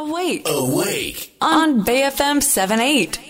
[0.00, 0.44] Awake.
[0.48, 1.36] Awake.
[1.40, 3.20] On BFM 78.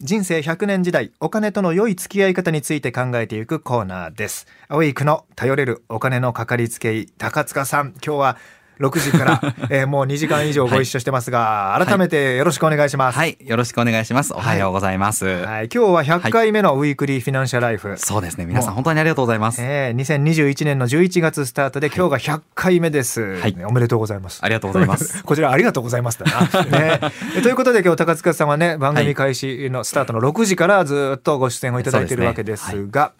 [0.00, 8.36] 人生100年時代お金との良い付き合い方について考えていくコーナーですアウェイクの頼れるお金のかかりつけ医高塚さん今日は
[8.78, 14.34] 6時から、 えーもう2時間以上ご一緒してますが、改めてよろしくお願いします、はい、よろしくお願いします。
[14.34, 15.26] おはようございます。
[15.26, 15.68] はい。
[15.72, 18.44] 今日は100回目のウィークリーフィナンシャルライフ、そうですね。
[18.44, 19.62] 皆さん本当にありがとうございます。
[19.62, 23.56] えー、2021年の11月スタートで今日が100回目です、はい。
[23.64, 24.40] おめでとうございます。
[24.42, 25.22] ありがとうございます。
[25.24, 26.64] こちらありがとうございますだな。
[26.64, 27.00] ね、
[27.36, 33.12] え ということで今日高塚さんはね番組開始のスタートの6時からずっとご出演をいただいているわけですが、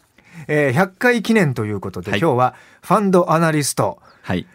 [0.49, 2.21] えー100回記念ということで、はい。
[2.21, 3.99] 今日はファンドアナリスト。
[4.23, 4.47] はい。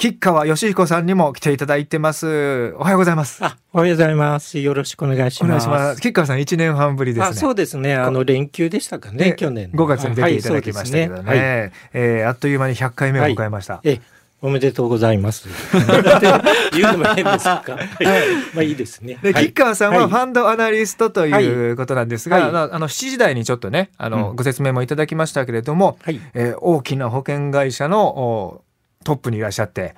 [0.00, 2.72] 吉川義彦さんにも来ていただいてます。
[2.78, 3.44] おはようございます。
[3.44, 4.58] あ、おはようございます。
[4.58, 5.64] よろしくお願いしお願います。
[5.64, 6.00] します。
[6.00, 7.26] 吉川さん1年半ぶりですね。
[7.28, 7.96] あ、そうですね。
[7.96, 9.84] あの連休でしたかね、ね去年の。
[9.84, 11.20] 5月に出ていただきましたけどね。
[11.20, 13.82] はいそうですはいえーあっという間に100回目を迎えました。
[13.84, 14.00] え、
[14.40, 15.50] おめでとうございます。
[16.72, 17.50] 言うのも変ですか。
[17.50, 18.06] はい
[18.54, 19.18] まあいいですね。
[19.22, 28.62] で、はい吉川さんはファンドアナリストということなんですが、はいあのあの7時台にちょっとねあの、うんご説明もいただきましたけれども、はいえー大きな保険会社のお
[29.04, 29.94] トップにいらっしゃって。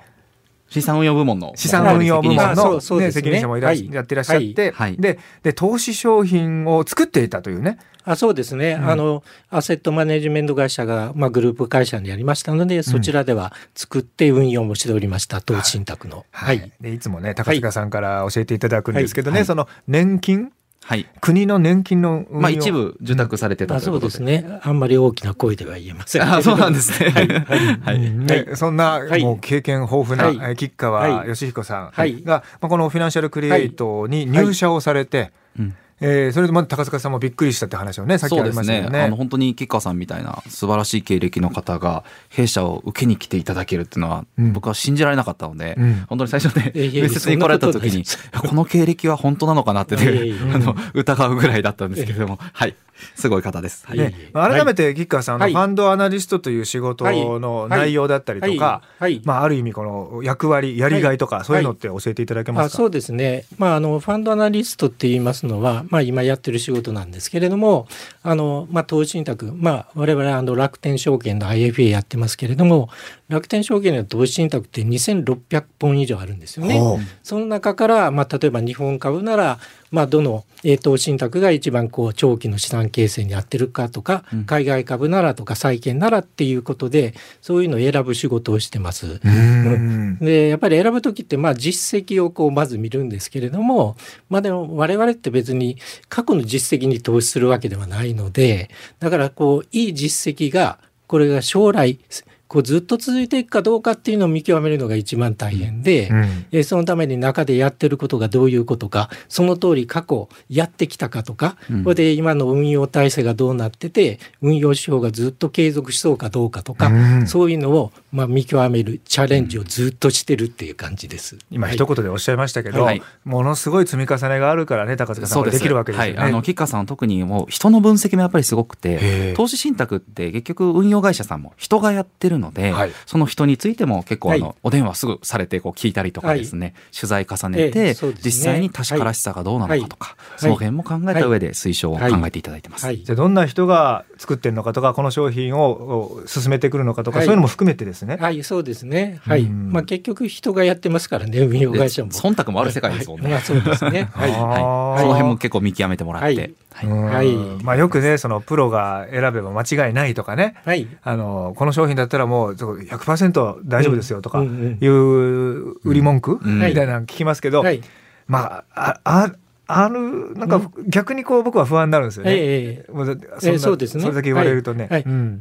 [0.69, 1.53] 資産運用部門の。
[1.55, 3.89] 資産運用部門の、ね、責任者もいらっはい。
[3.91, 4.97] やってらっしゃって、はい。
[4.97, 7.77] でで投資商品を作っていたというね。
[8.05, 8.79] あ、そうですね。
[8.81, 8.89] うん。
[8.89, 15.41] あのアセットマネジメント会社がまあグループ会社にありましたので、そちらでは作って運用もしておりました。
[15.41, 16.25] 投資信託の。
[16.31, 16.71] はい。
[16.81, 19.45] でいつもね高塚さんから教えていただくんですけどね、はい。
[19.45, 20.53] その年金
[20.85, 21.05] はい。
[21.21, 22.41] 国の年金の運用。
[22.41, 24.25] まあ一部受託されてたあ、そうということで。
[24.31, 24.59] ですね。
[24.63, 26.21] あんまり大きな声では言えません。
[26.23, 27.09] あ、そうなんですね。
[27.09, 27.27] はい。
[27.27, 28.45] はい。
[28.47, 28.55] はい。
[28.57, 29.23] そんな、はい。
[29.23, 30.35] もう経験豊富な、はい。
[30.35, 31.29] えー吉川はい。
[31.29, 32.21] 義彦さんが、はい。
[32.25, 38.81] まあ、このフィナンシャルクリエイトに入社をされて、うんえーそれでまた高塚さんもびっくりしたって話をねさっきありそうですね。
[38.81, 39.01] ましたよね。
[39.05, 44.53] あの本当に吉川さんみたいな素晴らしい経歴の方が弊社を受けに来ていただけるっていうのは、うん。
[44.53, 45.93] 僕は信じられなかったので、うん。
[46.09, 50.55] 本当に最初ね面接に来られた時にそんなこの経歴は本当なのかなってねいやいやいや。
[50.55, 52.75] あの疑うぐらいだったんですけれどもはい。
[53.15, 53.85] すごい方です。
[53.87, 54.13] はい。
[54.33, 55.53] 改めて吉川さんのはい。
[55.53, 57.05] ファンドアナリストという仕事
[57.39, 59.13] の内容だったりとか、はい。
[59.13, 59.21] はい。
[59.25, 67.87] まあ、ある意味この役割やりがいとか、そういうのって教えていただけますか、あそうですね、まあ、あのファンドアナリストって言いますのは、まあ、今やってる仕事なんですけれども
[68.23, 72.89] あの、まあ、投資信託、まあ、我々あの楽天証券の IFA やってますけれども
[73.27, 76.81] 楽天証券の投資信託って2600本以上あるんですよね。
[77.21, 79.59] その中から、まあ、例えば日本株なら、
[79.93, 84.45] まあ、どのえー投資信託が一番こう長期の資産形成に合ってるかとか、うん。
[84.45, 89.05] 海外株ならとか債券ならっていうことでそういうのを選ぶ仕事をしてます。
[89.05, 90.17] うーん。
[90.19, 93.95] でやっぱり選ぶ時ってまあ実績をこうまず見るんですけれども
[94.29, 95.77] まあでも我々って別に
[96.09, 101.99] 過去の実績に投資するわけではないのでだからこういい実績がこれが将来
[102.47, 106.45] こうずっと続いていくかどうかっていうのを見極めるのが一番大変で、うん。
[106.51, 111.83] えーそのために中でやってることがどういうことかその通り過去やってきたかとか、うん。
[111.83, 117.27] これで今の運用体制がどうなってて運用指標がずっと継続しそうかどうかとか、うん。
[117.27, 121.37] そういうのをまあ見極めるチャレンジをずっとしてるっていう感じです。
[121.49, 121.75] 今はい。
[121.75, 123.01] 一言でおっしゃいましたけど、はい。
[123.25, 125.39] ものすごい積み重ねがあるからね高塚さん。
[125.39, 126.19] これできるわけですよね。
[126.19, 129.33] はい、あの吉川さんは特にもう人の分析もやっぱりすごくへてえ。
[129.35, 132.91] 投資信託って結局運用会社さんも人がやってるので、はい。
[133.05, 138.31] その人についても結構あの、はいお電話すぐされてこう聞いたりとかですね、取材重ねえて、えそうですね。
[138.31, 140.39] 実際に確からしさがどうなのかとか、はい。
[140.39, 142.85] その辺も考えた上で推奨を考えていただいてます。
[142.85, 143.03] はい。
[143.03, 147.25] じゃあどんな人が作ってるのかとかこの商品をお進めてくるのかとか、はい。
[147.25, 148.17] そういうのも含めてですね。
[148.19, 149.19] はい、そうですね。
[149.23, 149.43] はい。
[149.43, 149.71] うん。
[149.71, 152.11] まあ結局人がやってますからね、運用で会社も。
[152.11, 153.25] 忖度もある世界ですもんね。
[153.25, 153.31] はい。
[153.33, 154.09] まあそうですね。
[154.13, 154.31] はい。
[154.31, 156.35] その辺も結構見極めてもらって、はい。
[156.35, 156.87] はい。
[156.87, 157.03] うん。
[157.03, 160.55] はいまあよくねそのプロが選べば間違いないとかね。
[160.65, 160.87] はい。
[161.03, 166.59] あのこの商品だったらもうそう100%大丈夫ですよとかいう売り文句、うん。
[166.59, 167.81] みたいなの聞きますけど、はい。
[168.27, 169.31] まあああ
[169.65, 172.31] あるなんか逆にこう僕は不安になるんですよね。
[172.33, 174.03] ええそんなええそうですね。
[174.03, 174.89] それだけ言われるとね。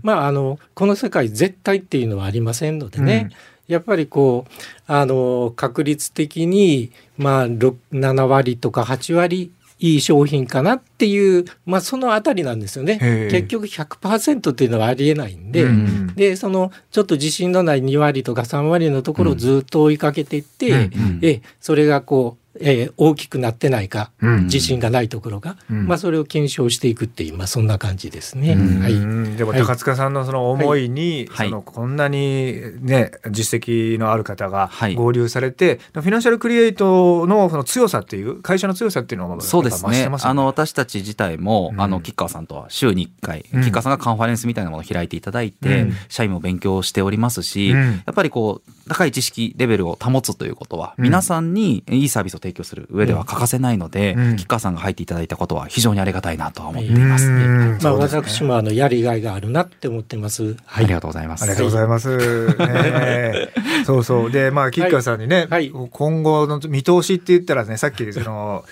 [0.02, 3.30] まああのこの世界絶対っていうのはありませんのでね、
[3.68, 4.52] やっぱりこう
[4.86, 9.52] あの確率的にまあろ7割とか8割
[9.82, 13.28] いい商品かなっていう、まあ、そのあたりなんですよね。
[13.32, 21.18] 結局100%っていうのはありえないんで、うんでそのちょっと自信のない2割とか3割のところをずっと追いかけていって、うんうん。
[21.22, 24.44] えそれがこうえー大きくなってないか、うん。
[24.44, 25.86] 自信がないところが、うん。
[25.86, 28.52] まあ、それを検証していくっていう、まあ、そんな感じですね。
[28.52, 28.82] うん。
[28.82, 28.92] はい。
[28.92, 29.36] うん。
[29.36, 31.48] でも高塚さんのその思いに、はい。
[31.48, 34.94] そのこんなにね実績のある方がはい。
[34.94, 39.78] 合流されて、フィナンシャルクリエイトのその強さっていう会社の強さっていうのもそうですね。
[39.78, 41.80] やっぱ増してますよあの私たち自体も、うん。
[41.80, 43.60] あの吉川さんとは週に1回、うん。
[43.60, 45.94] 吉川さんがカンファレンスみたいなものを開いていただいて、うん。
[46.08, 47.78] 社員も勉強しておりますし、うん。
[47.78, 51.04] やっぱりこう高い知識レベルを保つということは、うん。
[51.04, 57.26] 皆さんにいいサービスを提供する上では欠かせないので、うん吉川さんが入っていただいたことは非常にありがたいなとは思っていうんます。
[57.26, 60.56] うんまあ、私もあのやりがいがあるなって思ってます。
[60.66, 61.42] ありがとうございます。
[61.42, 62.16] ありがとうございます。
[62.16, 62.22] ね
[62.58, 63.52] え
[63.84, 64.30] そうそう。
[64.30, 68.64] で、まあ、吉川さんにね、はい今後の見通しって言ったらね、さっき、その、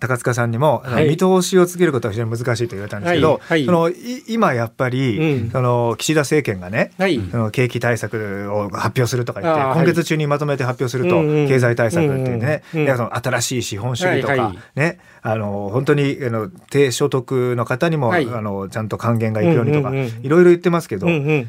[0.00, 1.08] 高塚さんにも、はい。
[1.08, 3.40] 見通しをつけることは非常に難しいと言われたんですけど、はい。
[3.40, 3.64] はい。
[3.66, 3.94] そのい
[4.28, 5.50] 今やっぱり、うん。
[5.50, 7.20] その岸田政権がね、はい。
[7.30, 18.26] その景気対策を発表するとか言って、今月中にまとめて発表すると、経済対策っていうね、うんその新しい資本主義とか、ね、あの本当にあの低所得の方にも、はい。
[18.28, 21.48] あのちゃんと還元がいくようにとか、いろいろ言ってますけど、うんうん。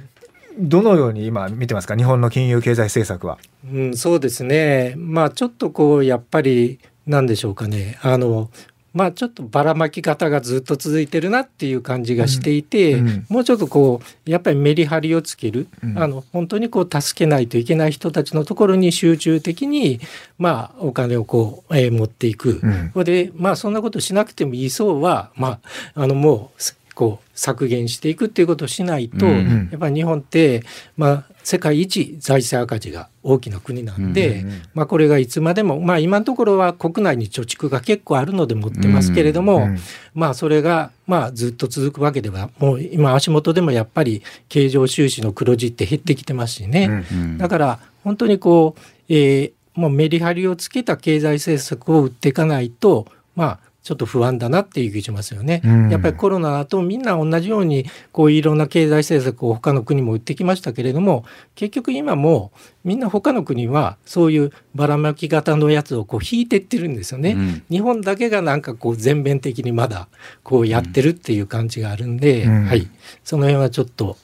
[0.60, 1.96] どのように今見てますか？
[1.96, 3.38] 日本の金融経済政策は。
[3.72, 4.96] うん、そうですね。
[4.98, 7.98] まあちょっとこうやっぱりなんでしょうかね。
[8.02, 8.50] あの
[8.94, 13.08] まあちょっとばらまき方がずっと続いてるなっていう感じがしていて、うん。
[13.08, 13.26] うん。
[13.30, 15.98] もうちょっとこうやっぱりメリハリをつける、うん。
[15.98, 20.02] あの本当にこう助けないといけない人たちのところに集中的に
[20.38, 22.60] まあお金をこう、えー持っていく。
[22.62, 22.92] うん。
[22.94, 25.60] これでまあそんなことしなくてもいいそうはま
[25.96, 29.70] ああのもうすこう削減していくっていうことをしないと、うん。
[29.72, 30.64] やっぱり日本って
[30.98, 39.78] まあ世界一財政赤字が大きな国なんで、うんうんまあこれがいつまでもまあ今のところは国内に貯蓄が結構あるので持ってますけれども、うん。
[40.14, 47.06] まあそれがまあずっと続くわけではもう今足元でもやっぱり経常収支の黒字って減ってきてますしね。
[47.12, 47.38] うんうん。
[47.38, 55.62] だから本当にこう、えーもうメリハリをつけた経済政策を打っていかないとまあちょっと不安だなっていう気がしますよね。
[55.66, 61.26] うんやっぱりコロナだとみんな同じようにこういろんな経済政策を他の国も打ってきましたけれども
[61.56, 62.52] 結局今も
[62.84, 67.32] みんな他の国はそういうばらまき型のやつをこう引いてってるんですよね。
[67.32, 67.64] うん。
[67.70, 70.08] 日本だけがなんかこう全面的にまだ
[70.44, 72.66] こうやってるっていう感じがあるんで、うん。
[72.66, 72.88] はい、
[73.24, 74.18] その辺はちょっと、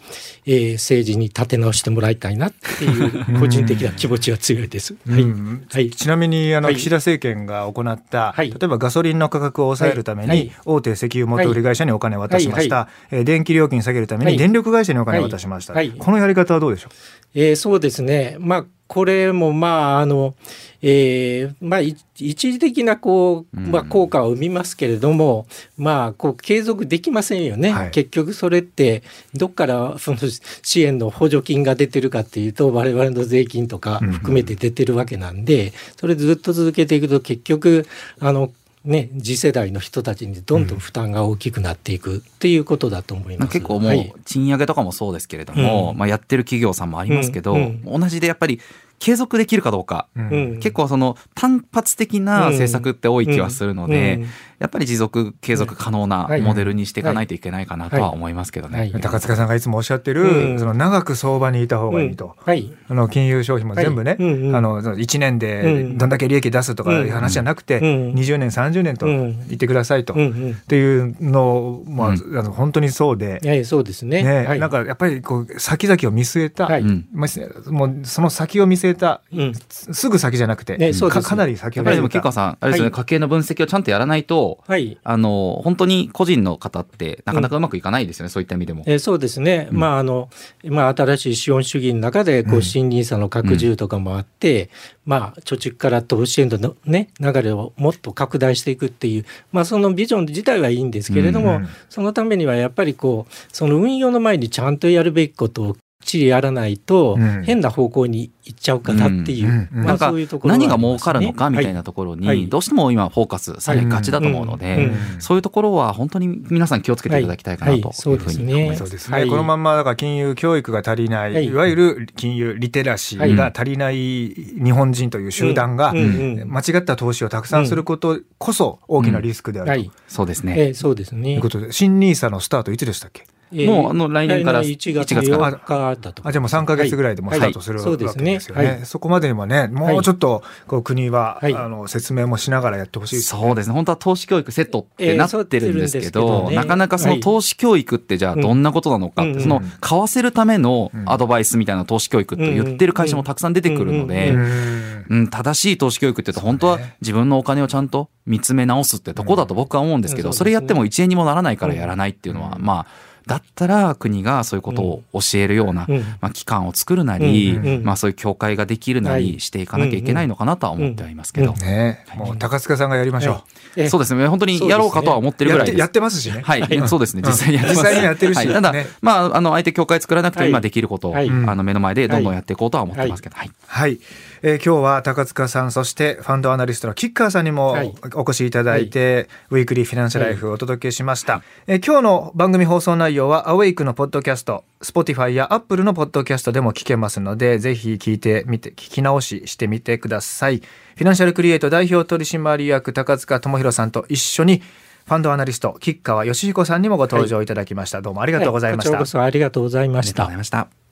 [0.46, 4.96] えー政治に立て直してもらいたいなっていう個人的な気持ちが強いです。
[5.10, 5.90] はい、うんはい。
[5.90, 6.76] ちなみにあのはい。
[6.76, 8.50] 岸田政権が行った、はい。
[8.50, 14.38] 例えばガソリンの価格を抑えるために、大手石油元売り会社にお金を渡しました、はえー電気料金下げるためにはい。
[14.38, 15.90] 電力会社にお金を渡しました、はい。
[15.90, 15.98] はい。
[15.98, 16.90] このやり方はどうでしょ
[17.34, 18.38] えーそうですね。
[18.40, 20.34] まあこれもまああの、
[20.82, 25.46] えーまあい一時的なこう、まあ、うん効果を生みますけれども、
[25.78, 27.72] まあこう継続できませんよね。
[27.72, 29.04] はい結局それって
[29.34, 30.18] どっからその
[30.64, 37.86] 支援の補助金が出てるかっていうと我々の税金とか含めて出てるわけなんで、それずっと続けていくと結局
[38.20, 38.52] あの
[38.86, 43.52] ね、次世代の人たちにどんどん負担が大きくなっていくっていうことだと思います。
[43.52, 45.98] 結構もはい、う賃上げとかもそうですけれども、うん。
[45.98, 47.84] まあ、やってる企業さんもありますけど、うん。
[47.84, 48.62] 同じでやっぱり
[49.00, 50.30] 継続できるかどうか、う、うん。
[50.30, 54.22] うん結構その単発的な政策って多い気はするので、うん。
[54.22, 54.30] うん。
[54.60, 56.42] やっぱり持続継続可能なはい。
[56.42, 58.80] モデルにしていかないといけないかなとは思いますけどね。
[58.80, 58.92] はい。
[59.02, 60.60] 高塚さんがいつもおっしゃってる、うん。
[60.60, 62.26] その長く相場にいた方がいいと。
[62.26, 62.32] うん。
[62.44, 62.74] はい。
[62.90, 64.56] あの金融商品も全部ね、はいうんうん。
[64.56, 68.14] あのその1年でどんだけ利益出すとかいう話じゃなくて、うん。
[68.14, 69.38] 20年30年とうん。
[69.48, 70.56] 言ってくださいと、うんっうん。
[70.56, 74.24] ていうのまあ、うあの本当にそうで、いやいやそうですね。
[74.24, 76.82] ねはい、なんかやっぱりこう先々を見据えた、はい。
[76.82, 77.08] うん。
[77.14, 79.54] まあもうその先を見据えた、うん。
[79.70, 83.00] すすぐ先じゃなくて、ねそうですかかなり先やっぱりでも結構さんあれですよね、はい。
[83.00, 84.98] 家計の分析をちゃんとやらないとはい。
[85.04, 88.84] あの本当に個人の方ってなかなかうまくいかないですよね、そういった意味でも。
[88.86, 90.30] えーそうですね、まああの
[90.66, 94.70] まあ、新しい資本主義の中でこうんう新ニーサの拡充とかもあって、
[95.06, 101.68] まあ、貯蓄から投資への、ね、流れをもっと拡大していくっていう、まあ、そのビジョン自体はいいんですけれども、うんうん。
[101.90, 107.44] そのためにはやっぱりこうその運用の前にちゃんとやるべきことをちりやらないと、うん。
[107.44, 109.54] 変な方向に行っちゃうかなっていう、うん。
[109.54, 109.84] うんうん。
[109.84, 112.38] まあ、なんかそういうところはあり何が儲かるのかみたいなところはい。
[112.40, 114.62] にどうしても今フォーカスされがちだと思うのはい。
[114.62, 115.22] でうん。
[115.22, 118.80] そういうところは本当に皆さん気をつけていただきたいかなとはいういうふうですねに思います。
[118.80, 119.30] そうですね、はい。
[119.30, 121.46] このまんまだから金融教育が足りない、はい。
[121.46, 127.68] い、わゆる金融リテラシーが足りない日本人という集団が、間違った投資をたくさん。
[127.68, 129.72] することこそ大きなリスクであると。
[129.72, 130.56] はいそうですね。
[130.58, 135.52] えーそうですねということで新ニーサのスタートいつでしたっけえーもうあの来年から来年1月1月から。
[135.52, 138.08] 8日だとあじゃあもう3か月ぐらいでもうスタートするわけで
[138.40, 138.66] すよね。
[138.66, 138.86] はい。
[138.86, 141.56] そこまでにはねもうちょっとこう国は、はい。
[141.56, 143.42] あの説明もしながらやってほしいですね。
[143.42, 143.74] そうですね。
[143.74, 146.56] 本当は投資教育セットってなってるんですけど、なってるんですけどね。
[146.56, 151.08] なかなかその投資教育ってじゃあどんなことなのかって、うんその買わせるためのうん。
[151.10, 160.34] アドバイスみたいな投資教育って言ってる会社もたくさん出てくるので、うんうん、正しい投資教育って言うと本当は自分のお金をちゃんと見つめ直すってとこだと僕は思うんですけど、うん。
[160.34, 162.88] それやっても1円にもならないからやらないっていうのは、まあ
[163.28, 166.00] だったら国がそういうことを教えるような、うん。
[166.22, 169.34] まあ、機関を作るなり、うんうんまあ、そういう協会ができるなはい。
[169.34, 172.06] りしていかなきゃいけないのかなとは思ってはいますけど、うんね。
[172.16, 173.44] もう高塚さんがやりましょ
[173.76, 173.90] ええ。
[173.90, 174.28] そうですね。
[174.28, 175.48] 本当にやろうかとは思ってう。
[175.48, 175.80] るぐらいです。
[175.80, 176.42] やってますしね。
[176.42, 177.22] はい、そうですね。
[177.26, 177.78] 実際にやってます。
[177.80, 178.38] 実際にやってるし。
[178.38, 178.48] はい。
[178.48, 178.88] ただ、ね。
[179.02, 180.50] まあ、あの、相手協会作らなくてもはい。
[180.52, 181.30] 今できることを、はい。
[181.30, 183.52] あの、目の前でどんどんやっていこうとは思ってますけど、はい。
[183.68, 184.00] はい、
[184.42, 187.94] えー今日は高塚さんそしてファンドアナリストのキッカーさんにもはい。
[188.14, 200.58] お越しいただいて、ウィークリーフィナンシャルライフをお届けしました、えー今日の番組放送内容はアウェイクのポッドキャスト Spotify や Apple のポッドキャストでも聞けますのでぜひ聞いてみて聞き直ししてみてください。
[200.58, 204.62] フィナンシャルクリエイト代表取締役高塚智博さんと一緒に
[205.06, 210.87] ファンドアナリスト吉川義彦さんにもご登場いただきました、どうもありがとうございました、こちらこそありがとうございました。